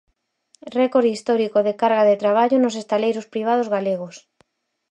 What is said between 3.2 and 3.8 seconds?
privados